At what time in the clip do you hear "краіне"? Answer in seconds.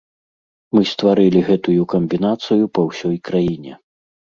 3.33-3.73